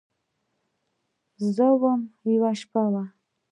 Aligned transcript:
یوه 1.39 1.49
زه 1.57 1.67
وم، 1.81 2.01
یوه 2.33 2.51
شپه 2.59 2.83
وه 2.91 3.03